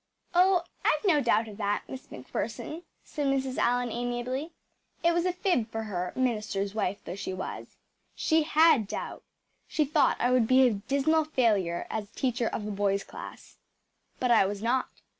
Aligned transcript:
‚ÄĚ 0.01 0.29
“Oh, 0.33 0.63
I’ve 0.83 1.07
no 1.07 1.21
doubt 1.21 1.47
of 1.47 1.57
that, 1.57 1.83
Miss 1.87 2.09
MacPherson,‚ÄĚ 2.09 2.81
said 3.03 3.27
Mrs. 3.27 3.59
Allan 3.59 3.91
amiably. 3.91 4.51
It 5.03 5.13
was 5.13 5.27
a 5.27 5.31
fib 5.31 5.69
for 5.69 5.83
her, 5.83 6.11
minister’s 6.15 6.73
wife 6.73 6.97
though 7.05 7.13
she 7.13 7.35
was. 7.35 7.77
She 8.15 8.41
HAD 8.41 8.87
doubt. 8.87 9.21
She 9.67 9.85
thought 9.85 10.17
I 10.19 10.31
would 10.31 10.47
be 10.47 10.63
a 10.65 10.73
dismal 10.73 11.25
failure 11.25 11.85
as 11.91 12.09
teacher 12.09 12.47
of 12.47 12.65
a 12.65 12.71
boys’ 12.71 13.03
class. 13.03 13.59
But 14.19 14.31
I 14.31 14.43
was 14.47 14.63
not. 14.63 14.89